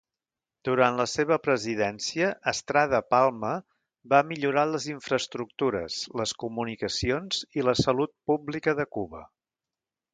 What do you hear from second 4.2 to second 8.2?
millorar les infraestructures, les comunicacions i la salut